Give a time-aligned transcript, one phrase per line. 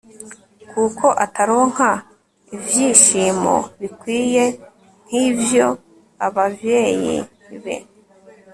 [0.71, 1.89] kuko ataronka
[2.55, 4.43] ivyishimo bikwiye
[5.05, 5.67] nkivyo
[6.25, 7.15] abavyeyi
[7.63, 7.75] be